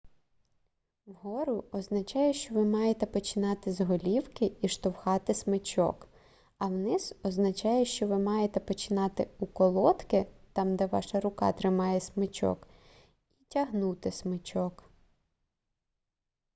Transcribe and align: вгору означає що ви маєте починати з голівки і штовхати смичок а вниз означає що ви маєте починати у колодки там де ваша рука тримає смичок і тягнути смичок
вгору 1.05 1.63
означає 1.71 2.33
що 2.33 2.55
ви 2.55 2.65
маєте 2.65 3.05
починати 3.05 3.71
з 3.71 3.81
голівки 3.81 4.55
і 4.61 4.67
штовхати 4.67 5.33
смичок 5.33 6.07
а 6.57 6.67
вниз 6.67 7.15
означає 7.23 7.85
що 7.85 8.07
ви 8.07 8.19
маєте 8.19 8.59
починати 8.59 9.27
у 9.39 9.47
колодки 9.47 10.25
там 10.53 10.75
де 10.75 10.85
ваша 10.85 11.19
рука 11.19 11.51
тримає 11.51 11.99
смичок 11.99 12.67
і 13.39 13.43
тягнути 13.43 14.11
смичок 14.11 14.89